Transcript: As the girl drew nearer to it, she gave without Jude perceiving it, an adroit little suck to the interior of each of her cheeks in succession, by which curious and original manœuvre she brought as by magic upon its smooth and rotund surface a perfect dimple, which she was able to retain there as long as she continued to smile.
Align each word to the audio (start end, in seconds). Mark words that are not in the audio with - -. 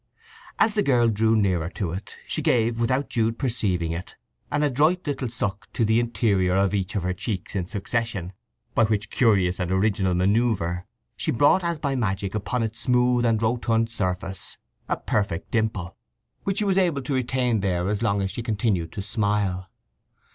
As 0.57 0.71
the 0.73 0.81
girl 0.81 1.09
drew 1.09 1.35
nearer 1.35 1.69
to 1.75 1.91
it, 1.91 2.17
she 2.25 2.41
gave 2.41 2.79
without 2.79 3.07
Jude 3.07 3.37
perceiving 3.37 3.91
it, 3.91 4.15
an 4.49 4.63
adroit 4.63 5.05
little 5.05 5.27
suck 5.27 5.71
to 5.73 5.85
the 5.85 5.99
interior 5.99 6.55
of 6.55 6.73
each 6.73 6.95
of 6.95 7.03
her 7.03 7.13
cheeks 7.13 7.55
in 7.55 7.67
succession, 7.67 8.33
by 8.73 8.85
which 8.85 9.11
curious 9.11 9.59
and 9.59 9.71
original 9.71 10.15
manœuvre 10.15 10.85
she 11.15 11.29
brought 11.29 11.63
as 11.63 11.77
by 11.77 11.95
magic 11.95 12.33
upon 12.33 12.63
its 12.63 12.79
smooth 12.79 13.25
and 13.25 13.43
rotund 13.43 13.91
surface 13.91 14.57
a 14.89 14.97
perfect 14.97 15.51
dimple, 15.51 15.95
which 16.45 16.57
she 16.57 16.65
was 16.65 16.79
able 16.79 17.03
to 17.03 17.13
retain 17.13 17.59
there 17.59 17.87
as 17.87 18.01
long 18.01 18.21
as 18.23 18.31
she 18.31 18.41
continued 18.41 18.91
to 18.93 19.03
smile. 19.03 19.67